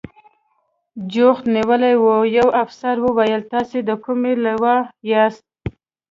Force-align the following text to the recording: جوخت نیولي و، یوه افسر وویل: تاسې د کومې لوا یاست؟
جوخت 1.11 1.45
نیولي 1.55 1.93
و، 2.03 2.05
یوه 2.37 2.51
افسر 2.63 2.95
وویل: 3.01 3.41
تاسې 3.53 3.77
د 3.87 3.89
کومې 4.03 4.33
لوا 4.45 4.75
یاست؟ 5.11 5.43